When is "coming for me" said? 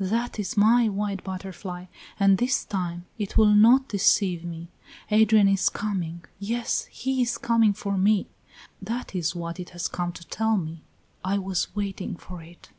7.36-8.26